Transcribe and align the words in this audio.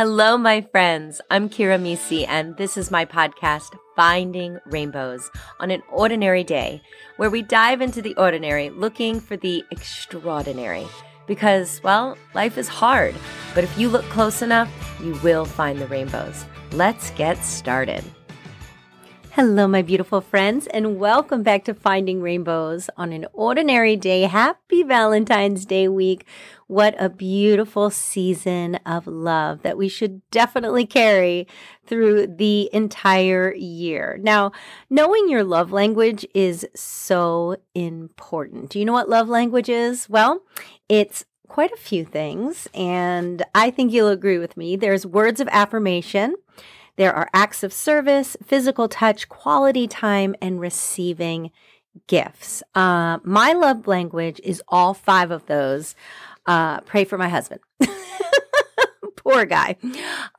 Hello, 0.00 0.38
my 0.38 0.62
friends. 0.62 1.20
I'm 1.30 1.50
Kira 1.50 1.78
Mesi, 1.78 2.26
and 2.26 2.56
this 2.56 2.78
is 2.78 2.90
my 2.90 3.04
podcast, 3.04 3.76
Finding 3.96 4.58
Rainbows, 4.64 5.30
on 5.58 5.70
an 5.70 5.82
ordinary 5.90 6.42
day, 6.42 6.80
where 7.18 7.28
we 7.28 7.42
dive 7.42 7.82
into 7.82 8.00
the 8.00 8.14
ordinary 8.14 8.70
looking 8.70 9.20
for 9.20 9.36
the 9.36 9.62
extraordinary. 9.70 10.86
Because, 11.26 11.82
well, 11.84 12.16
life 12.34 12.56
is 12.56 12.66
hard, 12.66 13.14
but 13.54 13.62
if 13.62 13.78
you 13.78 13.90
look 13.90 14.06
close 14.06 14.40
enough, 14.40 14.72
you 15.04 15.20
will 15.22 15.44
find 15.44 15.78
the 15.78 15.86
rainbows. 15.86 16.46
Let's 16.72 17.10
get 17.10 17.36
started. 17.44 18.02
Hello, 19.34 19.68
my 19.68 19.80
beautiful 19.80 20.20
friends, 20.20 20.66
and 20.66 20.98
welcome 20.98 21.44
back 21.44 21.64
to 21.64 21.72
Finding 21.72 22.20
Rainbows 22.20 22.90
on 22.96 23.12
an 23.12 23.26
ordinary 23.32 23.94
day. 23.94 24.22
Happy 24.22 24.82
Valentine's 24.82 25.64
Day 25.64 25.86
week. 25.86 26.26
What 26.66 26.96
a 26.98 27.08
beautiful 27.08 27.90
season 27.90 28.74
of 28.84 29.06
love 29.06 29.62
that 29.62 29.78
we 29.78 29.88
should 29.88 30.28
definitely 30.32 30.84
carry 30.84 31.46
through 31.86 32.26
the 32.26 32.68
entire 32.72 33.54
year. 33.54 34.18
Now, 34.20 34.50
knowing 34.90 35.28
your 35.28 35.44
love 35.44 35.70
language 35.70 36.26
is 36.34 36.66
so 36.74 37.56
important. 37.72 38.70
Do 38.70 38.80
you 38.80 38.84
know 38.84 38.94
what 38.94 39.08
love 39.08 39.28
language 39.28 39.68
is? 39.68 40.08
Well, 40.08 40.42
it's 40.88 41.24
quite 41.46 41.70
a 41.70 41.76
few 41.76 42.04
things, 42.04 42.66
and 42.74 43.44
I 43.54 43.70
think 43.70 43.92
you'll 43.92 44.08
agree 44.08 44.38
with 44.38 44.56
me. 44.56 44.74
There's 44.74 45.06
words 45.06 45.40
of 45.40 45.48
affirmation. 45.52 46.34
There 47.00 47.14
are 47.14 47.30
acts 47.32 47.62
of 47.62 47.72
service, 47.72 48.36
physical 48.44 48.86
touch, 48.86 49.26
quality 49.30 49.88
time, 49.88 50.34
and 50.42 50.60
receiving 50.60 51.50
gifts. 52.08 52.62
Uh, 52.74 53.20
my 53.24 53.54
love 53.54 53.86
language 53.86 54.38
is 54.44 54.62
all 54.68 54.92
five 54.92 55.30
of 55.30 55.46
those. 55.46 55.94
Uh, 56.44 56.80
pray 56.80 57.04
for 57.04 57.16
my 57.16 57.30
husband. 57.30 57.62
Poor 59.16 59.46
guy. 59.46 59.76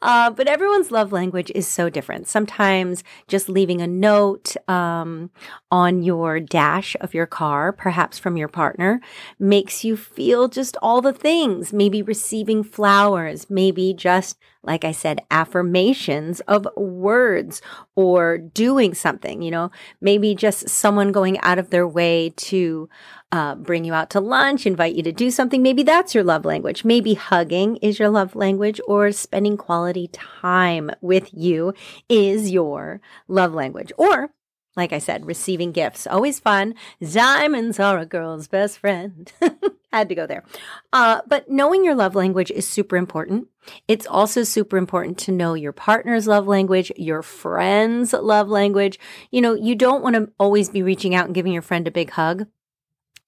Uh, 0.04 0.30
but 0.30 0.48
everyone's 0.48 0.92
love 0.92 1.12
language 1.12 1.52
is 1.56 1.68
so 1.68 1.90
different. 1.90 2.28
Sometimes 2.28 3.04
just 3.28 3.50
leaving 3.50 3.82
a 3.82 3.88
note 3.88 4.56
um, 4.68 5.32
on 5.72 6.04
your 6.04 6.40
dash 6.40 6.96
of 7.02 7.16
your 7.16 7.26
car, 7.26 7.72
perhaps 7.72 8.20
from 8.20 8.38
your 8.38 8.48
partner, 8.48 9.02
makes 9.40 9.84
you 9.84 9.98
feel 9.98 10.48
just 10.48 10.78
all 10.80 11.02
the 11.02 11.14
things. 11.14 11.74
Maybe 11.74 12.04
receiving 12.04 12.64
flowers, 12.64 13.50
maybe 13.50 13.96
just 13.96 14.38
like 14.64 14.86
I 14.86 14.92
said, 14.92 15.22
affirmations 15.32 16.40
of 16.42 16.68
words 16.76 17.62
or 17.96 18.38
doing 18.38 18.94
something, 18.94 19.42
you 19.42 19.50
know, 19.50 19.72
maybe 20.02 20.36
just 20.36 20.70
someone 20.70 21.12
going 21.12 21.40
out 21.40 21.58
of 21.58 21.72
their 21.72 21.88
way 21.88 22.34
to 22.38 22.88
uh, 23.32 23.56
bring 23.56 23.86
you 23.86 23.94
out 23.94 24.10
to 24.12 24.20
lunch, 24.20 24.66
invite 24.66 24.96
you 24.96 25.04
to 25.04 25.12
do 25.12 25.32
something. 25.32 25.64
Maybe 25.64 25.84
that's 25.84 26.14
your 26.14 26.24
love 26.24 26.46
language. 26.46 26.86
Maybe 26.86 27.16
hugging 27.16 27.78
is 27.78 27.98
your 27.98 28.10
love 28.10 28.36
language 28.36 28.80
or 28.88 29.12
spending 29.12 29.58
quality 29.58 30.10
time 30.10 30.92
with 31.02 31.30
you 31.34 31.74
is 32.10 32.52
your 32.52 33.02
love 33.28 33.54
language. 33.54 33.92
Or 33.98 34.32
like 34.76 34.94
I 34.94 35.00
said, 35.00 35.26
receiving 35.26 35.72
gifts, 35.72 36.08
always 36.08 36.40
fun. 36.40 36.76
Diamonds 37.02 37.80
are 37.80 37.98
a 37.98 38.06
girl's 38.06 38.48
best 38.48 38.80
friend. 38.80 39.32
Had 39.92 40.08
to 40.08 40.16
go 40.16 40.26
there. 40.26 40.46
Uh, 40.94 41.22
but 41.28 41.50
knowing 41.50 41.84
your 41.84 41.96
love 41.96 42.16
language 42.16 42.50
is 42.50 42.66
super 42.66 42.96
important. 42.96 43.48
It's 43.90 44.08
also 44.08 44.44
super 44.44 44.78
important 44.78 45.18
to 45.20 45.34
know 45.34 45.54
your 45.54 45.74
partner's 45.74 46.28
love 46.28 46.48
language, 46.48 46.92
your 46.96 47.22
friend's 47.22 48.14
love 48.14 48.48
language. 48.48 48.98
You 49.32 49.42
know, 49.42 49.54
you 49.54 49.76
don't 49.76 50.02
want 50.02 50.16
to 50.16 50.32
always 50.40 50.70
be 50.70 50.82
reaching 50.82 51.14
out 51.14 51.26
and 51.26 51.36
giving 51.36 51.52
your 51.52 51.62
friend 51.62 51.88
a 51.88 51.92
big 51.92 52.12
hug 52.12 52.48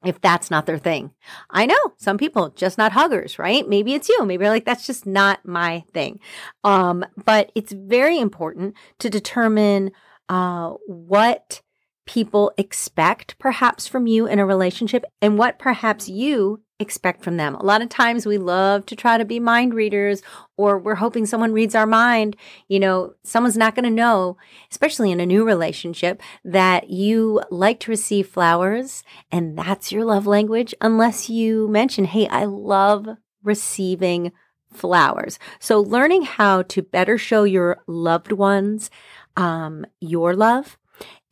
if 0.06 0.20
that's 0.22 0.52
not 0.52 0.66
their 0.66 0.78
thing. 0.78 1.12
I 1.50 1.66
know 1.66 1.94
some 1.98 2.18
people 2.18 2.50
just 2.50 2.78
not 2.78 2.92
huggers, 2.92 3.40
right? 3.40 3.68
Maybe 3.68 3.94
it's 3.94 4.10
you. 4.10 4.26
Maybe 4.26 4.48
like, 4.48 4.66
that's 4.66 4.86
just 4.86 5.06
not 5.06 5.46
my 5.46 5.84
thing. 5.94 6.20
Um, 6.64 7.06
but 7.26 7.52
it's 7.56 7.72
very 7.72 8.20
important 8.20 8.76
to 9.00 9.10
determine 9.10 9.92
uh, 10.34 10.74
what 10.88 11.62
people 12.08 12.52
expect 12.58 13.38
perhaps 13.38 13.86
from 13.88 14.08
you 14.08 14.26
in 14.26 14.40
a 14.40 14.46
relationship 14.48 15.06
and 15.22 15.38
what 15.38 15.60
perhaps 15.60 16.10
you 16.10 16.60
expect 16.80 17.24
from 17.24 17.38
them. 17.38 17.54
A 17.54 17.64
lot 17.64 17.84
of 17.84 17.90
times 17.90 18.26
we 18.26 18.40
love 18.40 18.84
to 18.88 18.96
try 18.96 19.20
to 19.20 19.26
be 19.26 19.40
mind 19.40 19.76
readers 19.76 20.24
or 20.58 20.80
we're 20.80 20.96
hoping 20.96 21.28
someone 21.28 21.54
reads 21.54 21.76
our 21.76 21.86
mind. 21.86 22.36
You 22.68 22.80
know, 22.80 23.14
someone's 23.24 23.56
not 23.56 23.76
going 23.76 23.84
to 23.86 23.92
know, 23.92 24.36
especially 24.72 25.12
in 25.12 25.20
a 25.20 25.26
new 25.26 25.46
relationship, 25.46 26.20
that 26.44 26.90
you 26.90 27.44
like 27.52 27.80
to 27.82 27.92
receive 27.92 28.28
flowers 28.28 29.04
and 29.32 29.56
that's 29.56 29.92
your 29.92 30.04
love 30.04 30.26
language 30.26 30.74
unless 30.82 31.30
you 31.30 31.68
mention, 31.68 32.06
Hey, 32.06 32.28
I 32.28 32.46
love 32.46 33.08
receiving 33.44 34.32
flowers. 34.74 35.40
So 35.60 35.80
learning 35.80 36.24
how 36.24 36.64
to 36.64 36.82
better 36.82 37.18
show 37.18 37.44
your 37.44 37.82
loved 37.88 38.32
ones, 38.32 38.90
um, 39.36 39.86
your 40.00 40.36
love 40.36 40.78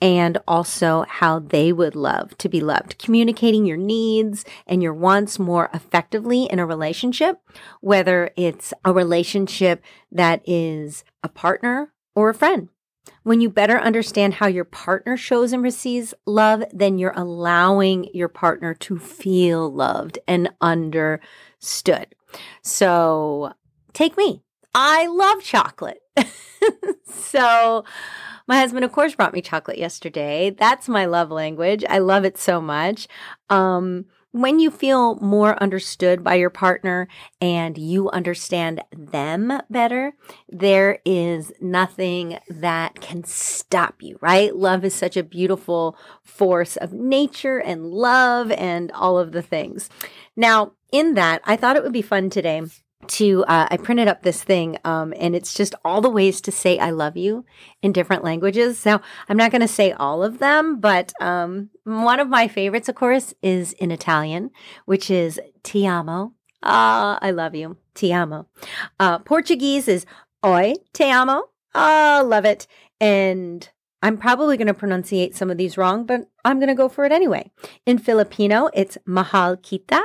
and 0.02 0.40
also 0.48 1.06
how 1.08 1.40
they 1.40 1.72
would 1.72 1.96
love 1.96 2.36
to 2.40 2.50
be 2.50 2.60
loved. 2.60 2.98
Communicating 2.98 3.66
your 3.66 3.78
needs 3.78 4.44
and 4.66 4.82
your 4.82 4.94
wants 4.94 5.38
more 5.38 5.70
effectively 5.74 6.46
in 6.46 6.58
a 6.60 6.66
relationship, 6.66 7.40
whether 7.82 8.32
it's 8.36 8.74
a 8.84 8.92
relationship 8.92 9.84
that 10.12 10.42
is 10.46 11.04
a 11.24 11.30
partner 11.30 11.94
or 12.16 12.30
a 12.30 12.34
friend. 12.34 12.70
When 13.24 13.42
you 13.42 13.50
better 13.50 13.80
understand 13.80 14.36
how 14.36 14.48
your 14.48 14.66
partner 14.66 15.18
shows 15.18 15.54
and 15.54 15.64
receives 15.64 16.14
love, 16.26 16.64
then 16.72 16.98
you're 16.98 17.14
allowing 17.16 18.10
your 18.14 18.28
partner 18.28 18.74
to 18.76 18.98
feel 18.98 19.72
loved 19.72 20.18
and 20.28 20.50
understood. 20.62 22.08
So 22.64 23.54
take 23.94 24.18
me. 24.18 24.44
I 24.74 25.08
love 25.08 25.44
chocolate. 25.44 26.02
so, 27.06 27.84
my 28.48 28.58
husband, 28.58 28.86
of 28.86 28.92
course, 28.92 29.16
brought 29.16 29.34
me 29.34 29.42
chocolate 29.42 29.78
yesterday. 29.78 30.50
That's 30.50 30.88
my 30.90 31.06
love 31.06 31.32
language. 31.32 31.84
I 31.90 32.00
love 32.00 32.26
it 32.26 32.38
so 32.38 32.62
much. 32.62 33.08
Um, 33.50 34.06
when 34.34 34.60
you 34.60 34.72
feel 34.72 35.16
more 35.16 35.62
understood 35.62 36.24
by 36.24 36.36
your 36.36 36.50
partner 36.50 37.10
and 37.42 37.78
you 37.78 38.10
understand 38.12 38.82
them 38.92 39.62
better, 39.70 40.14
there 40.48 41.00
is 41.04 41.52
nothing 41.60 42.40
that 42.50 43.02
can 43.02 43.26
stop 43.26 44.02
you, 44.02 44.18
right? 44.22 44.56
Love 44.56 44.86
is 44.86 44.96
such 44.96 45.18
a 45.18 45.24
beautiful 45.24 45.98
force 46.24 46.78
of 46.78 46.94
nature 46.94 47.58
and 47.60 47.88
love 47.88 48.52
and 48.52 48.90
all 48.94 49.20
of 49.20 49.34
the 49.34 49.42
things. 49.42 49.90
Now, 50.38 50.74
in 50.94 51.16
that, 51.16 51.42
I 51.44 51.58
thought 51.58 51.76
it 51.76 51.84
would 51.84 51.92
be 51.92 52.02
fun 52.02 52.30
today 52.30 52.62
to 53.08 53.44
uh, 53.46 53.68
I 53.70 53.78
printed 53.78 54.08
up 54.08 54.24
this 54.24 54.44
thing, 54.44 54.78
um, 54.84 55.14
and 55.18 55.36
it's 55.36 55.54
just 55.54 55.76
all 55.84 56.02
the 56.02 56.10
ways 56.10 56.42
to 56.42 56.52
say 56.52 56.80
"I 56.80 56.92
love 56.92 57.18
you" 57.18 57.46
in 57.82 57.92
different 57.92 58.24
languages. 58.24 58.86
Now, 58.86 59.02
I'm 59.30 59.38
not 59.38 59.52
going 59.52 59.62
to 59.62 59.68
say 59.68 59.92
all 59.92 60.24
of 60.24 60.40
them, 60.40 60.80
but 60.80 61.14
um, 61.22 61.70
one 61.84 62.20
of 62.20 62.30
my 62.30 62.48
favorites, 62.48 62.90
of 62.90 62.96
course, 62.96 63.34
is 63.42 63.74
in 63.74 63.92
Italian, 63.92 64.52
which 64.86 65.10
is 65.10 65.40
"Ti 65.64 65.88
amo." 65.88 66.34
Ah, 66.64 67.18
I 67.22 67.32
love 67.32 67.56
you, 67.56 67.78
"Ti 67.96 68.14
amo." 68.14 68.48
Uh, 69.00 69.20
Portuguese 69.20 69.88
is 69.88 70.06
"Oi, 70.46 70.76
te 70.94 71.10
amo." 71.10 71.50
Ah, 71.74 72.22
love 72.26 72.46
it. 72.46 72.68
And 73.00 73.68
I'm 74.02 74.18
probably 74.18 74.58
going 74.58 74.68
to 74.68 74.74
pronunciate 74.74 75.36
some 75.36 75.50
of 75.50 75.58
these 75.58 75.78
wrong, 75.78 76.06
but 76.06 76.22
I'm 76.44 76.60
going 76.60 76.70
to 76.70 76.76
go 76.76 76.90
for 76.90 77.06
it 77.06 77.12
anyway. 77.12 77.52
In 77.86 77.98
Filipino, 77.98 78.70
it's 78.74 78.98
mahal 79.06 79.58
kita. 79.58 80.02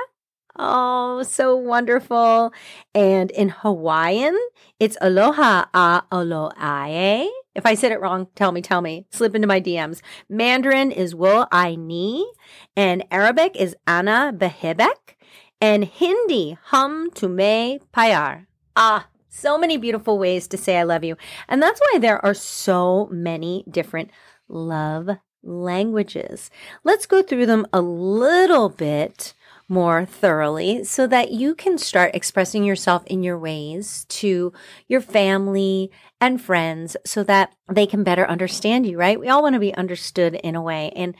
Oh, 0.59 1.22
so 1.22 1.55
wonderful. 1.55 2.53
And 2.94 3.31
in 3.31 3.50
Hawaiian, 3.50 4.39
it's 4.81 4.97
aloha 5.00 5.67
a 5.75 6.05
aloae. 6.11 7.28
If 7.55 7.67
I 7.67 7.75
said 7.75 7.93
it 7.93 8.00
wrong, 8.00 8.28
tell 8.34 8.53
me, 8.53 8.62
tell 8.62 8.81
me. 8.81 9.06
Slip 9.11 9.34
into 9.34 9.47
my 9.47 9.61
DMs. 9.61 10.00
Mandarin 10.28 10.93
is 10.93 11.15
wo 11.15 11.47
I 11.53 11.75
ni, 11.75 12.31
and 12.77 13.05
Arabic 13.11 13.56
is 13.56 13.77
ana 13.87 14.33
behebek, 14.34 15.16
and 15.61 15.84
Hindi 15.84 16.56
hum 16.65 17.11
tume 17.11 17.81
payar. 17.95 18.47
Ah, 18.75 19.09
so 19.28 19.59
many 19.59 19.77
beautiful 19.77 20.19
ways 20.19 20.48
to 20.48 20.57
say 20.57 20.78
I 20.78 20.83
love 20.84 21.04
you. 21.04 21.16
And 21.48 21.63
that's 21.63 21.81
why 21.81 21.98
there 21.98 22.25
are 22.25 22.34
so 22.34 23.09
many 23.10 23.65
different 23.71 24.10
love 24.48 25.10
languages. 25.42 26.51
Let's 26.84 27.07
go 27.07 27.22
through 27.22 27.47
them 27.47 27.66
a 27.72 27.81
little 27.81 28.69
bit 28.69 29.34
more 29.68 30.04
thoroughly 30.04 30.84
so 30.84 31.07
that 31.07 31.33
you 31.33 31.54
can 31.54 31.77
start 31.78 32.15
expressing 32.15 32.65
yourself 32.65 33.04
in 33.07 33.22
your 33.22 33.39
ways 33.39 34.04
to 34.09 34.53
your 34.86 35.01
family 35.01 35.91
and 36.21 36.41
friends 36.41 36.97
so 37.04 37.24
that 37.24 37.53
they 37.71 37.86
can 37.86 38.04
better 38.04 38.27
understand 38.27 38.86
you, 38.86 38.97
right? 38.97 39.18
We 39.18 39.28
all 39.28 39.42
want 39.42 39.54
to 39.54 39.60
be 39.60 39.74
understood 39.74 40.34
in 40.34 40.54
a 40.54 40.63
way. 40.63 40.92
And 40.95 41.15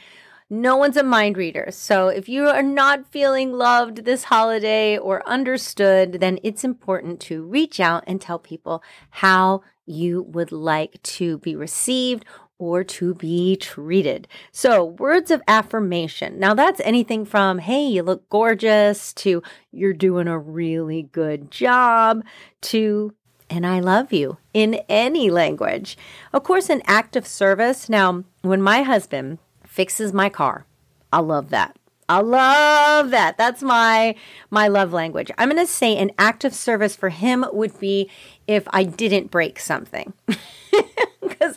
no 0.49 0.77
one's 0.77 0.97
a 0.97 1.03
mind 1.03 1.37
reader. 1.37 1.69
So 1.71 2.07
if 2.07 2.29
you 2.29 2.47
are 2.47 2.63
not 2.63 3.11
feeling 3.11 3.53
loved 3.53 4.05
this 4.05 4.25
holiday 4.25 4.97
or 4.97 5.29
understood, 5.29 6.21
then 6.21 6.39
it's 6.45 6.63
important 6.63 7.19
to 7.23 7.43
reach 7.43 7.81
out 7.81 8.05
and 8.07 8.21
tell 8.21 8.39
people 8.39 8.83
how 9.11 9.63
you 9.87 10.23
would 10.23 10.53
like 10.53 11.03
to 11.03 11.39
be 11.39 11.57
received 11.57 12.25
or 12.59 12.85
to 12.85 13.15
be 13.15 13.57
treated. 13.57 14.29
So, 14.53 14.85
words 14.85 15.31
of 15.31 15.43
affirmation. 15.49 16.39
Now, 16.39 16.55
that's 16.55 16.81
anything 16.81 17.25
from, 17.25 17.59
hey, 17.59 17.87
you 17.87 18.03
look 18.03 18.29
gorgeous, 18.29 19.13
to 19.15 19.43
you're 19.73 19.93
doing 19.93 20.29
a 20.29 20.39
really 20.39 21.05
good 21.13 21.51
job, 21.51 22.25
to 22.63 23.15
and 23.49 23.67
I 23.67 23.81
love 23.81 24.13
you 24.13 24.39
in 24.55 24.81
any 24.89 25.31
language. 25.31 25.97
Of 26.33 26.43
course, 26.43 26.69
an 26.69 26.83
act 26.87 27.15
of 27.15 27.27
service. 27.27 27.89
Now, 27.89 28.25
when 28.43 28.61
my 28.61 28.83
husband 28.83 29.39
fixes 29.65 30.13
my 30.13 30.29
car, 30.29 30.67
I 31.13 31.21
love 31.21 31.51
that. 31.51 31.77
I 32.09 32.21
love 32.21 33.11
that. 33.11 33.37
That's 33.37 33.63
my 33.63 34.15
my 34.51 34.69
love 34.69 34.93
language. 34.93 35.31
I'm 35.39 35.51
going 35.51 35.65
to 35.65 35.71
say 35.71 35.97
an 35.97 36.13
act 36.19 36.45
of 36.45 36.55
service 36.55 36.95
for 36.95 37.09
him 37.09 37.45
would 37.53 37.79
be 37.81 38.11
if 38.47 38.67
I 38.71 38.85
didn't 38.85 39.31
break 39.31 39.59
something. 39.59 40.13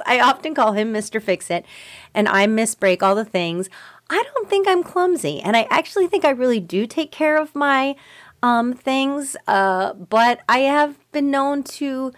I 0.10 0.20
often 0.20 0.56
call 0.56 0.74
him 0.74 0.94
Mr. 0.94 1.22
Fix 1.22 1.50
It 1.50 1.66
and 2.14 2.28
I 2.28 2.48
misbreak 2.48 3.04
all 3.04 3.16
the 3.16 3.24
things. 3.24 3.70
I 4.10 4.24
don't 4.34 4.50
think 4.50 4.68
I'm 4.68 4.84
clumsy 4.84 5.40
and 5.40 5.56
I 5.56 5.68
actually 5.70 6.08
think 6.08 6.26
I 6.26 6.32
really 6.32 6.60
do 6.60 6.88
take 6.88 7.12
care 7.12 7.38
of 7.38 7.56
my 7.56 7.96
um, 8.42 8.74
things, 8.74 9.38
uh, 9.48 9.94
but 9.94 10.40
I 10.50 10.60
have 10.60 10.98
been 11.12 11.30
known 11.30 11.64
to 11.64 12.12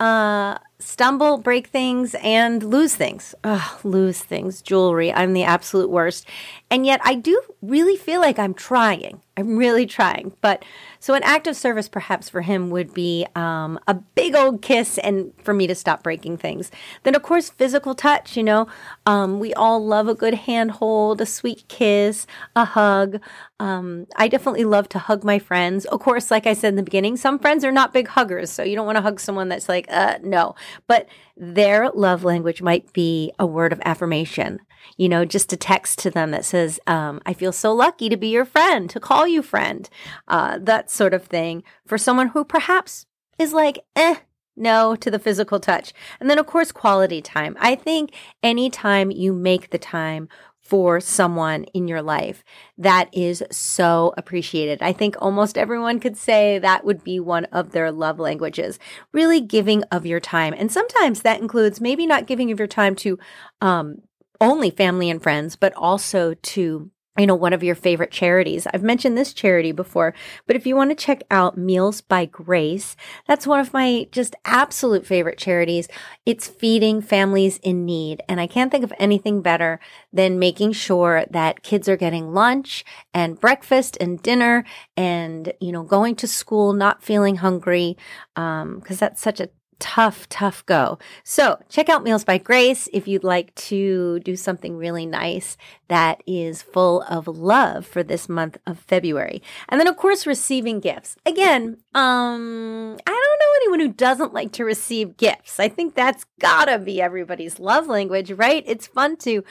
uh, 0.00 0.58
stumble, 0.78 1.38
break 1.38 1.68
things, 1.68 2.14
and 2.22 2.62
lose 2.62 2.94
things. 2.94 3.34
Ugh, 3.44 3.84
lose 3.84 4.20
things, 4.20 4.62
jewelry. 4.62 5.12
I'm 5.12 5.32
the 5.32 5.44
absolute 5.44 5.90
worst. 5.90 6.26
And 6.70 6.86
yet 6.86 7.00
I 7.04 7.14
do 7.14 7.40
really 7.62 7.96
feel 7.96 8.20
like 8.20 8.38
I'm 8.38 8.54
trying. 8.54 9.22
I'm 9.38 9.56
really 9.56 9.86
trying. 9.86 10.32
But 10.40 10.64
so 10.98 11.14
an 11.14 11.22
act 11.22 11.46
of 11.46 11.54
service 11.54 11.88
perhaps 11.88 12.28
for 12.28 12.40
him 12.40 12.70
would 12.70 12.92
be 12.92 13.24
um, 13.36 13.78
a 13.86 13.94
big 13.94 14.34
old 14.34 14.62
kiss 14.62 14.98
and 14.98 15.32
for 15.44 15.54
me 15.54 15.68
to 15.68 15.76
stop 15.76 16.02
breaking 16.02 16.38
things. 16.38 16.72
Then, 17.04 17.14
of 17.14 17.22
course, 17.22 17.48
physical 17.48 17.94
touch. 17.94 18.36
You 18.36 18.42
know, 18.42 18.66
um, 19.06 19.38
we 19.38 19.54
all 19.54 19.84
love 19.84 20.08
a 20.08 20.14
good 20.14 20.34
handhold, 20.34 21.20
a 21.20 21.26
sweet 21.26 21.68
kiss, 21.68 22.26
a 22.56 22.64
hug. 22.64 23.20
Um, 23.60 24.08
I 24.16 24.26
definitely 24.26 24.64
love 24.64 24.88
to 24.88 24.98
hug 24.98 25.22
my 25.22 25.38
friends. 25.38 25.84
Of 25.84 26.00
course, 26.00 26.32
like 26.32 26.48
I 26.48 26.52
said 26.52 26.70
in 26.70 26.76
the 26.76 26.82
beginning, 26.82 27.16
some 27.16 27.38
friends 27.38 27.64
are 27.64 27.70
not 27.70 27.92
big 27.92 28.08
huggers. 28.08 28.50
So 28.50 28.64
you 28.64 28.74
don't 28.74 28.86
want 28.86 28.96
to 28.96 29.02
hug 29.02 29.20
someone 29.20 29.48
that's 29.48 29.68
like, 29.68 29.86
uh, 29.88 30.18
no. 30.20 30.56
But 30.88 31.06
their 31.36 31.90
love 31.90 32.24
language 32.24 32.60
might 32.60 32.92
be 32.92 33.30
a 33.38 33.46
word 33.46 33.72
of 33.72 33.80
affirmation 33.84 34.58
you 34.96 35.08
know, 35.08 35.24
just 35.24 35.52
a 35.52 35.56
text 35.56 35.98
to 36.00 36.10
them 36.10 36.30
that 36.30 36.44
says, 36.44 36.80
um, 36.86 37.20
I 37.26 37.32
feel 37.32 37.52
so 37.52 37.72
lucky 37.72 38.08
to 38.08 38.16
be 38.16 38.28
your 38.28 38.44
friend, 38.44 38.88
to 38.90 39.00
call 39.00 39.26
you 39.26 39.42
friend, 39.42 39.88
uh, 40.26 40.58
that 40.60 40.90
sort 40.90 41.14
of 41.14 41.24
thing 41.24 41.62
for 41.86 41.98
someone 41.98 42.28
who 42.28 42.44
perhaps 42.44 43.06
is 43.38 43.52
like, 43.52 43.78
eh, 43.96 44.16
no 44.56 44.96
to 44.96 45.10
the 45.10 45.18
physical 45.18 45.60
touch. 45.60 45.92
And 46.20 46.28
then, 46.28 46.38
of 46.38 46.46
course, 46.46 46.72
quality 46.72 47.22
time. 47.22 47.56
I 47.60 47.74
think 47.74 48.14
anytime 48.42 49.10
you 49.10 49.32
make 49.32 49.70
the 49.70 49.78
time 49.78 50.28
for 50.60 51.00
someone 51.00 51.64
in 51.72 51.88
your 51.88 52.02
life, 52.02 52.44
that 52.76 53.08
is 53.10 53.42
so 53.50 54.12
appreciated. 54.18 54.82
I 54.82 54.92
think 54.92 55.16
almost 55.18 55.56
everyone 55.56 55.98
could 55.98 56.16
say 56.16 56.58
that 56.58 56.84
would 56.84 57.02
be 57.02 57.18
one 57.18 57.46
of 57.46 57.72
their 57.72 57.90
love 57.90 58.18
languages. 58.18 58.78
Really 59.12 59.40
giving 59.40 59.82
of 59.84 60.04
your 60.04 60.20
time. 60.20 60.54
And 60.58 60.70
sometimes 60.70 61.22
that 61.22 61.40
includes 61.40 61.80
maybe 61.80 62.06
not 62.06 62.26
giving 62.26 62.52
of 62.52 62.58
your 62.58 62.68
time 62.68 62.94
to 62.96 63.18
um, 63.62 64.02
only 64.40 64.70
family 64.70 65.10
and 65.10 65.22
friends, 65.22 65.56
but 65.56 65.72
also 65.74 66.34
to 66.34 66.90
you 67.18 67.26
know, 67.26 67.34
one 67.34 67.52
of 67.52 67.64
your 67.64 67.74
favorite 67.74 68.12
charities. 68.12 68.66
I've 68.72 68.82
mentioned 68.82 69.18
this 69.18 69.32
charity 69.32 69.72
before, 69.72 70.14
but 70.46 70.54
if 70.54 70.66
you 70.66 70.76
want 70.76 70.90
to 70.90 70.94
check 70.94 71.22
out 71.30 71.58
Meals 71.58 72.00
by 72.00 72.24
Grace, 72.26 72.96
that's 73.26 73.46
one 73.46 73.58
of 73.58 73.72
my 73.72 74.06
just 74.12 74.36
absolute 74.44 75.04
favorite 75.04 75.36
charities. 75.36 75.88
It's 76.24 76.46
feeding 76.46 77.00
families 77.00 77.58
in 77.58 77.84
need. 77.84 78.22
And 78.28 78.40
I 78.40 78.46
can't 78.46 78.70
think 78.70 78.84
of 78.84 78.92
anything 78.98 79.42
better 79.42 79.80
than 80.12 80.38
making 80.38 80.72
sure 80.72 81.24
that 81.30 81.64
kids 81.64 81.88
are 81.88 81.96
getting 81.96 82.32
lunch 82.32 82.84
and 83.12 83.40
breakfast 83.40 83.96
and 84.00 84.22
dinner 84.22 84.64
and, 84.96 85.52
you 85.60 85.72
know, 85.72 85.82
going 85.82 86.14
to 86.16 86.28
school, 86.28 86.72
not 86.72 87.02
feeling 87.02 87.36
hungry. 87.36 87.96
Um, 88.36 88.80
cause 88.80 89.00
that's 89.00 89.20
such 89.20 89.40
a 89.40 89.50
tough, 89.78 90.28
tough 90.28 90.64
go. 90.66 90.98
So 91.24 91.58
check 91.68 91.88
out 91.88 92.02
Meals 92.02 92.24
by 92.24 92.38
Grace 92.38 92.88
if 92.92 93.06
you'd 93.06 93.24
like 93.24 93.54
to 93.54 94.20
do 94.20 94.36
something 94.36 94.76
really 94.76 95.06
nice 95.06 95.56
that 95.88 96.22
is 96.26 96.62
full 96.62 97.02
of 97.02 97.26
love 97.26 97.86
for 97.86 98.02
this 98.02 98.28
month 98.28 98.58
of 98.66 98.78
February. 98.78 99.42
And 99.68 99.80
then 99.80 99.86
of 99.86 99.96
course 99.96 100.26
receiving 100.26 100.80
gifts. 100.80 101.16
Again, 101.24 101.78
um 101.94 102.96
I 103.06 103.10
don't 103.10 103.40
know 103.40 103.56
anyone 103.56 103.80
who 103.80 103.92
doesn't 103.92 104.34
like 104.34 104.52
to 104.52 104.64
receive 104.64 105.16
gifts. 105.16 105.58
I 105.58 105.68
think 105.68 105.94
that's 105.94 106.26
gotta 106.40 106.78
be 106.78 107.00
everybody's 107.00 107.58
love 107.58 107.86
language, 107.86 108.32
right? 108.32 108.64
It's 108.66 108.86
fun 108.86 109.16
to 109.18 109.44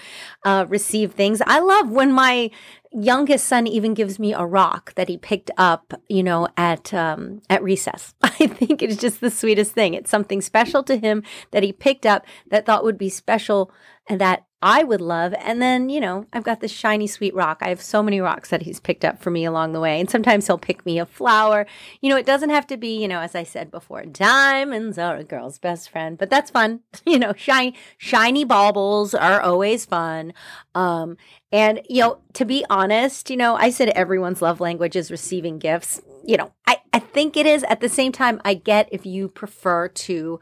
uh, 0.43 0.65
receive 0.67 1.13
things. 1.13 1.41
I 1.45 1.59
love 1.59 1.89
when 1.89 2.11
my 2.11 2.51
youngest 2.99 3.45
son 3.45 3.67
even 3.67 3.93
gives 3.93 4.17
me 4.17 4.33
a 4.33 4.45
rock 4.45 4.93
that 4.95 5.07
he 5.07 5.17
picked 5.17 5.51
up, 5.57 5.93
you 6.07 6.23
know, 6.23 6.47
at 6.57 6.93
um, 6.93 7.41
at 7.49 7.63
recess. 7.63 8.13
I 8.21 8.47
think 8.47 8.81
it's 8.81 8.97
just 8.97 9.21
the 9.21 9.29
sweetest 9.29 9.71
thing. 9.73 9.93
It's 9.93 10.09
something 10.09 10.41
special 10.41 10.83
to 10.83 10.97
him 10.97 11.23
that 11.51 11.63
he 11.63 11.71
picked 11.71 12.05
up 12.05 12.25
that 12.49 12.65
thought 12.65 12.83
would 12.83 12.97
be 12.97 13.09
special 13.09 13.71
and 14.07 14.19
that 14.21 14.46
I 14.61 14.83
would 14.83 15.01
love. 15.01 15.35
And 15.37 15.61
then, 15.61 15.89
you 15.89 15.99
know, 15.99 16.25
I've 16.33 16.43
got 16.43 16.61
this 16.61 16.71
shiny, 16.71 17.05
sweet 17.05 17.35
rock. 17.35 17.59
I 17.61 17.69
have 17.69 17.81
so 17.81 18.01
many 18.01 18.19
rocks 18.19 18.49
that 18.49 18.63
he's 18.63 18.79
picked 18.79 19.05
up 19.05 19.21
for 19.21 19.29
me 19.29 19.45
along 19.45 19.73
the 19.73 19.79
way. 19.79 19.99
And 19.99 20.09
sometimes 20.09 20.47
he'll 20.47 20.57
pick 20.57 20.83
me 20.83 20.97
a 20.97 21.05
flower. 21.05 21.67
You 22.01 22.09
know, 22.09 22.17
it 22.17 22.25
doesn't 22.25 22.49
have 22.49 22.65
to 22.67 22.77
be, 22.77 22.99
you 22.99 23.07
know, 23.07 23.19
as 23.19 23.35
I 23.35 23.43
said 23.43 23.69
before, 23.69 24.03
diamonds 24.05 24.97
are 24.97 25.17
a 25.17 25.23
girl's 25.23 25.59
best 25.59 25.91
friend, 25.91 26.17
but 26.17 26.29
that's 26.29 26.51
fun. 26.51 26.81
You 27.05 27.19
know, 27.19 27.33
shiny, 27.37 27.73
shiny 27.97 28.43
baubles 28.43 29.13
are 29.13 29.39
always 29.39 29.85
fun. 29.85 30.33
Um, 30.75 31.15
and, 31.53 31.81
you 31.89 32.01
know, 32.01 32.17
to 32.33 32.43
be 32.43 32.65
honest, 32.69 33.29
you 33.29 33.37
know, 33.37 33.55
I 33.55 33.69
said 33.69 33.89
everyone's 33.89 34.41
love 34.41 34.59
language 34.59 34.95
is 34.95 35.09
receiving 35.09 35.57
gifts. 35.57 36.01
You 36.25 36.35
know, 36.35 36.51
I, 36.67 36.81
I 36.91 36.99
think 36.99 37.37
it 37.37 37.45
is. 37.45 37.63
At 37.63 37.79
the 37.79 37.87
same 37.87 38.11
time, 38.11 38.41
I 38.43 38.55
get 38.55 38.89
if 38.91 39.05
you 39.05 39.29
prefer 39.29 39.87
to 39.87 40.39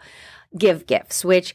give 0.58 0.88
gifts, 0.88 1.24
which, 1.24 1.54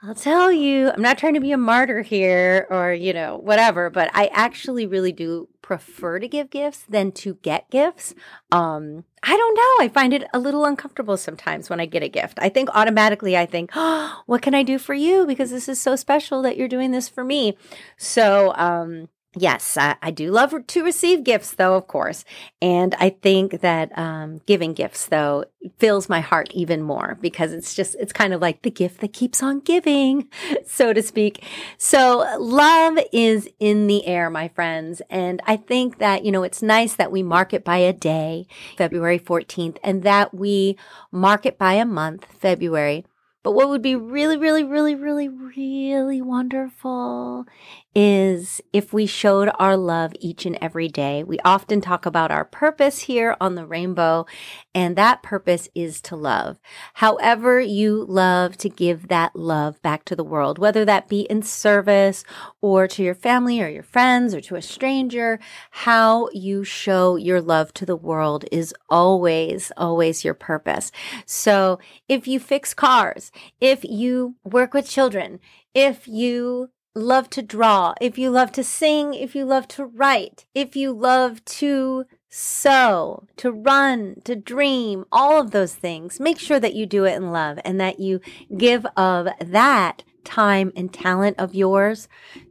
I'll 0.00 0.14
tell 0.14 0.52
you, 0.52 0.90
I'm 0.90 1.02
not 1.02 1.18
trying 1.18 1.34
to 1.34 1.40
be 1.40 1.50
a 1.50 1.58
martyr 1.58 2.02
here 2.02 2.68
or, 2.70 2.92
you 2.92 3.12
know, 3.12 3.36
whatever, 3.36 3.90
but 3.90 4.08
I 4.14 4.28
actually 4.32 4.86
really 4.86 5.10
do 5.10 5.48
prefer 5.60 6.20
to 6.20 6.28
give 6.28 6.50
gifts 6.50 6.84
than 6.88 7.10
to 7.12 7.34
get 7.42 7.68
gifts. 7.68 8.14
Um, 8.52 9.04
I 9.24 9.36
don't 9.36 9.54
know. 9.56 9.84
I 9.84 9.90
find 9.92 10.14
it 10.14 10.22
a 10.32 10.38
little 10.38 10.64
uncomfortable 10.64 11.16
sometimes 11.16 11.68
when 11.68 11.80
I 11.80 11.86
get 11.86 12.04
a 12.04 12.08
gift. 12.08 12.38
I 12.40 12.48
think 12.48 12.68
automatically 12.74 13.36
I 13.36 13.44
think, 13.44 13.72
oh, 13.74 14.22
what 14.26 14.40
can 14.40 14.54
I 14.54 14.62
do 14.62 14.78
for 14.78 14.94
you? 14.94 15.26
Because 15.26 15.50
this 15.50 15.68
is 15.68 15.80
so 15.80 15.96
special 15.96 16.42
that 16.42 16.56
you're 16.56 16.68
doing 16.68 16.92
this 16.92 17.08
for 17.08 17.24
me. 17.24 17.56
So, 17.96 18.54
um, 18.54 19.08
Yes, 19.36 19.76
I, 19.76 19.96
I, 20.00 20.10
do 20.10 20.30
love 20.30 20.54
to 20.66 20.82
receive 20.82 21.22
gifts, 21.22 21.52
though, 21.52 21.74
of 21.74 21.86
course. 21.86 22.24
And 22.62 22.94
I 22.98 23.10
think 23.10 23.60
that 23.60 23.96
um, 23.96 24.40
giving 24.46 24.72
gifts, 24.72 25.06
though, 25.06 25.44
fills 25.78 26.08
my 26.08 26.20
heart 26.20 26.50
even 26.54 26.80
more 26.80 27.18
because 27.20 27.52
it's 27.52 27.74
just, 27.74 27.94
it's 28.00 28.12
kind 28.12 28.32
of 28.32 28.40
like 28.40 28.62
the 28.62 28.70
gift 28.70 29.02
that 29.02 29.12
keeps 29.12 29.42
on 29.42 29.60
giving, 29.60 30.28
so 30.66 30.94
to 30.94 31.02
speak. 31.02 31.44
So 31.76 32.26
love 32.38 32.98
is 33.12 33.50
in 33.60 33.86
the 33.86 34.06
air, 34.06 34.30
my 34.30 34.48
friends. 34.48 35.02
And 35.10 35.42
I 35.46 35.56
think 35.56 35.98
that, 35.98 36.24
you 36.24 36.32
know, 36.32 36.42
it's 36.42 36.62
nice 36.62 36.96
that 36.96 37.12
we 37.12 37.22
mark 37.22 37.52
it 37.52 37.64
by 37.64 37.78
a 37.78 37.92
day, 37.92 38.46
February 38.78 39.18
14th, 39.18 39.76
and 39.84 40.04
that 40.04 40.32
we 40.32 40.78
mark 41.12 41.44
it 41.44 41.58
by 41.58 41.74
a 41.74 41.84
month, 41.84 42.24
February. 42.32 43.04
But 43.42 43.52
what 43.52 43.68
would 43.68 43.82
be 43.82 43.94
really, 43.94 44.36
really, 44.36 44.64
really, 44.64 44.94
really, 44.94 45.28
really 45.28 46.20
wonderful 46.20 47.46
is 47.94 48.60
if 48.72 48.92
we 48.92 49.06
showed 49.06 49.50
our 49.58 49.76
love 49.76 50.12
each 50.20 50.46
and 50.46 50.56
every 50.60 50.88
day. 50.88 51.24
We 51.24 51.38
often 51.44 51.80
talk 51.80 52.06
about 52.06 52.30
our 52.30 52.44
purpose 52.44 53.00
here 53.00 53.36
on 53.40 53.54
the 53.54 53.66
rainbow, 53.66 54.26
and 54.74 54.94
that 54.96 55.22
purpose 55.22 55.68
is 55.74 56.00
to 56.02 56.16
love. 56.16 56.60
However, 56.94 57.60
you 57.60 58.04
love 58.04 58.56
to 58.58 58.68
give 58.68 59.08
that 59.08 59.34
love 59.34 59.80
back 59.82 60.04
to 60.04 60.16
the 60.16 60.24
world, 60.24 60.58
whether 60.58 60.84
that 60.84 61.08
be 61.08 61.22
in 61.22 61.42
service 61.42 62.24
or 62.60 62.86
to 62.88 63.02
your 63.02 63.14
family 63.14 63.60
or 63.60 63.68
your 63.68 63.82
friends 63.82 64.34
or 64.34 64.40
to 64.42 64.56
a 64.56 64.62
stranger, 64.62 65.40
how 65.70 66.28
you 66.32 66.64
show 66.64 67.16
your 67.16 67.40
love 67.40 67.72
to 67.74 67.86
the 67.86 67.96
world 67.96 68.44
is 68.52 68.74
always, 68.88 69.72
always 69.76 70.24
your 70.24 70.34
purpose. 70.34 70.92
So 71.26 71.78
if 72.08 72.28
you 72.28 72.38
fix 72.38 72.74
cars, 72.74 73.32
if 73.60 73.82
you 73.84 74.36
work 74.44 74.74
with 74.74 74.88
children, 74.88 75.40
if 75.74 76.06
you 76.06 76.70
love 76.98 77.30
to 77.30 77.42
draw, 77.42 77.94
if 78.00 78.18
you 78.18 78.30
love 78.30 78.52
to 78.52 78.64
sing, 78.64 79.14
if 79.14 79.34
you 79.34 79.44
love 79.44 79.68
to 79.68 79.84
write, 79.84 80.46
if 80.54 80.76
you 80.76 80.92
love 80.92 81.44
to 81.44 82.04
sew, 82.28 83.26
to 83.36 83.50
run, 83.50 84.16
to 84.24 84.36
dream, 84.36 85.04
all 85.10 85.40
of 85.40 85.50
those 85.50 85.74
things, 85.74 86.20
make 86.20 86.38
sure 86.38 86.60
that 86.60 86.74
you 86.74 86.84
do 86.84 87.04
it 87.04 87.14
in 87.14 87.32
love 87.32 87.58
and 87.64 87.80
that 87.80 88.00
you 88.00 88.20
give 88.56 88.84
of 88.96 89.28
that 89.40 90.02
time 90.24 90.72
and 90.76 90.92
talent 90.92 91.38
of 91.38 91.54
yours 91.54 92.08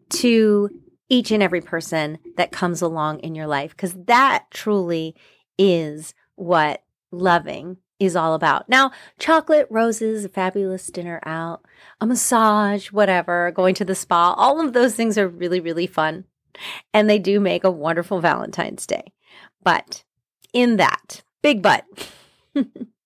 to 0.09 0.69
each 1.09 1.31
and 1.31 1.43
every 1.43 1.61
person 1.61 2.17
that 2.37 2.51
comes 2.51 2.81
along 2.81 3.19
in 3.19 3.35
your 3.35 3.47
life, 3.47 3.71
because 3.71 3.93
that 3.93 4.45
truly 4.51 5.15
is 5.57 6.13
what 6.35 6.83
loving 7.11 7.77
is 7.99 8.15
all 8.15 8.33
about. 8.33 8.69
Now, 8.69 8.91
chocolate, 9.19 9.67
roses, 9.69 10.25
a 10.25 10.29
fabulous 10.29 10.87
dinner 10.87 11.19
out, 11.25 11.65
a 11.99 12.05
massage, 12.05 12.91
whatever, 12.91 13.51
going 13.51 13.75
to 13.75 13.85
the 13.85 13.95
spa, 13.95 14.33
all 14.33 14.61
of 14.61 14.73
those 14.73 14.95
things 14.95 15.17
are 15.17 15.27
really, 15.27 15.59
really 15.59 15.87
fun. 15.87 16.25
And 16.93 17.09
they 17.09 17.19
do 17.19 17.39
make 17.39 17.63
a 17.63 17.71
wonderful 17.71 18.19
Valentine's 18.19 18.85
Day. 18.85 19.13
But 19.63 20.03
in 20.53 20.77
that, 20.77 21.23
big 21.41 21.61
but, 21.61 21.85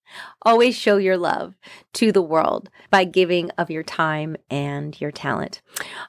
Always 0.44 0.76
show 0.76 0.98
your 0.98 1.18
love 1.18 1.56
to 1.94 2.12
the 2.12 2.22
world 2.22 2.70
by 2.90 3.04
giving 3.04 3.52
of 3.52 3.70
your 3.70 3.84
time 3.84 4.36
and 4.50 5.00
your 5.00 5.12
talent. 5.12 5.62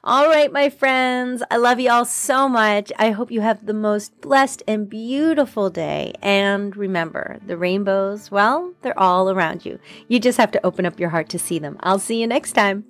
All 0.03 0.27
right, 0.27 0.51
my 0.51 0.69
friends, 0.69 1.43
I 1.51 1.57
love 1.57 1.79
you 1.79 1.91
all 1.91 2.05
so 2.05 2.49
much. 2.49 2.91
I 2.97 3.11
hope 3.11 3.31
you 3.31 3.41
have 3.41 3.65
the 3.65 3.73
most 3.73 4.19
blessed 4.21 4.63
and 4.67 4.89
beautiful 4.89 5.69
day. 5.69 6.13
And 6.21 6.75
remember, 6.75 7.39
the 7.45 7.57
rainbows, 7.57 8.31
well, 8.31 8.73
they're 8.81 8.99
all 8.99 9.29
around 9.29 9.65
you. 9.65 9.79
You 10.07 10.19
just 10.19 10.37
have 10.37 10.51
to 10.51 10.65
open 10.65 10.85
up 10.85 10.99
your 10.99 11.09
heart 11.09 11.29
to 11.29 11.39
see 11.39 11.59
them. 11.59 11.77
I'll 11.81 11.99
see 11.99 12.19
you 12.19 12.27
next 12.27 12.53
time. 12.53 12.85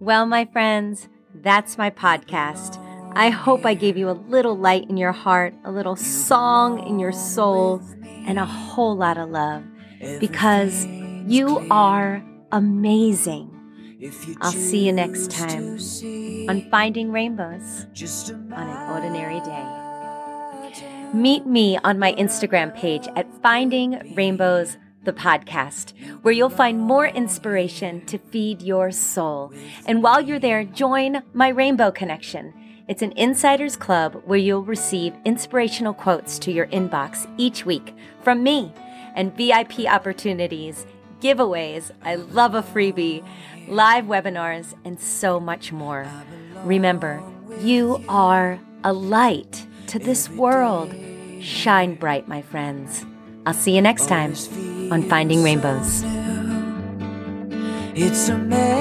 Well, 0.00 0.26
my 0.26 0.44
friends, 0.46 1.08
that's 1.34 1.78
my 1.78 1.90
podcast. 1.90 2.80
I 3.16 3.30
hope 3.30 3.64
I 3.64 3.74
gave 3.74 3.96
you 3.96 4.10
a 4.10 4.12
little 4.12 4.56
light 4.56 4.90
in 4.90 4.96
your 4.96 5.12
heart, 5.12 5.54
a 5.64 5.70
little 5.70 5.96
song 5.96 6.84
in 6.86 6.98
your 6.98 7.12
soul, 7.12 7.80
and 8.26 8.38
a 8.38 8.44
whole 8.44 8.96
lot 8.96 9.18
of 9.18 9.30
love 9.30 9.62
because 10.20 10.86
you 11.26 11.66
are 11.70 12.22
amazing. 12.52 13.50
I'll 14.40 14.52
see 14.52 14.86
you 14.86 14.92
next 14.92 15.30
time 15.30 15.78
on 16.48 16.68
Finding 16.70 17.10
Rainbows 17.10 17.86
on 18.52 18.68
an 18.68 18.90
Ordinary 18.90 19.40
Day. 19.40 19.84
Meet 21.14 21.46
me 21.46 21.78
on 21.84 21.98
my 21.98 22.12
Instagram 22.14 22.74
page 22.74 23.06
at 23.16 23.32
Finding 23.40 24.14
Rainbows 24.14 24.76
the 25.04 25.12
podcast, 25.12 25.92
where 26.22 26.32
you'll 26.32 26.48
find 26.50 26.80
more 26.80 27.06
inspiration 27.06 28.04
to 28.06 28.18
feed 28.18 28.62
your 28.62 28.90
soul. 28.90 29.52
And 29.86 30.02
while 30.02 30.20
you're 30.20 30.38
there, 30.38 30.64
join 30.64 31.22
my 31.32 31.48
Rainbow 31.48 31.90
Connection. 31.90 32.52
It's 32.88 33.02
an 33.02 33.12
insiders 33.12 33.76
club 33.76 34.22
where 34.24 34.38
you'll 34.38 34.64
receive 34.64 35.14
inspirational 35.24 35.94
quotes 35.94 36.38
to 36.40 36.52
your 36.52 36.66
inbox 36.66 37.26
each 37.38 37.64
week 37.64 37.94
from 38.22 38.42
me 38.42 38.72
and 39.14 39.36
VIP 39.36 39.86
opportunities, 39.86 40.86
giveaways. 41.20 41.90
I 42.02 42.16
love 42.16 42.54
a 42.54 42.62
freebie, 42.62 43.24
live 43.68 44.04
webinars, 44.04 44.74
and 44.84 45.00
so 45.00 45.40
much 45.40 45.72
more. 45.72 46.06
Remember, 46.64 47.22
you 47.60 48.04
are 48.08 48.58
a 48.82 48.92
light 48.92 49.66
to 49.88 49.98
this 49.98 50.28
world. 50.28 50.94
Shine 51.40 51.94
bright, 51.94 52.28
my 52.28 52.42
friends. 52.42 53.04
I'll 53.46 53.54
see 53.54 53.74
you 53.74 53.82
next 53.82 54.06
time 54.08 54.34
on 54.90 55.02
Finding 55.02 55.42
Rainbows. 55.42 56.02
It's 57.96 58.28
amazing 58.28 58.74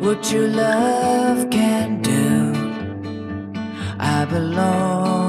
what 0.00 0.30
your 0.32 0.48
love 0.48 1.48
can 1.50 2.02
do. 2.02 2.52
I 3.98 4.24
belong 4.26 5.25